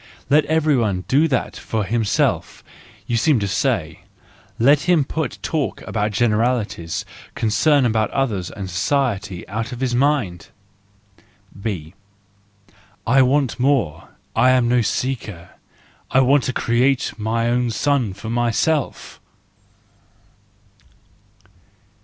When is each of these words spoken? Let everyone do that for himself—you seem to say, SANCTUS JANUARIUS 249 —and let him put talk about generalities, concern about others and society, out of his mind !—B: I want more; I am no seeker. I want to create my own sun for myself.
Let 0.31 0.45
everyone 0.45 1.03
do 1.07 1.27
that 1.27 1.55
for 1.55 1.83
himself—you 1.83 3.17
seem 3.17 3.39
to 3.39 3.47
say, 3.47 3.99
SANCTUS 4.57 4.57
JANUARIUS 4.57 4.57
249 4.57 4.57
—and 4.57 4.65
let 4.65 4.81
him 4.89 5.05
put 5.37 5.43
talk 5.43 5.87
about 5.87 6.11
generalities, 6.11 7.05
concern 7.35 7.85
about 7.85 8.09
others 8.09 8.49
and 8.49 8.67
society, 8.67 9.47
out 9.47 9.71
of 9.71 9.79
his 9.79 9.93
mind 9.93 10.47
!—B: 11.53 11.93
I 13.05 13.21
want 13.21 13.59
more; 13.59 14.09
I 14.35 14.49
am 14.49 14.67
no 14.67 14.81
seeker. 14.81 15.49
I 16.09 16.19
want 16.21 16.45
to 16.45 16.51
create 16.53 17.13
my 17.19 17.47
own 17.49 17.69
sun 17.69 18.13
for 18.15 18.31
myself. 18.31 19.21